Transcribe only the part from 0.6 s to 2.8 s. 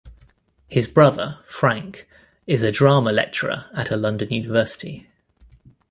His brother, Frank, is a